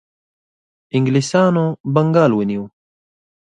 [0.95, 2.63] انګلیسانو بنګال ونیو.